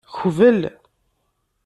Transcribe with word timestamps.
Kbel. 0.17 0.61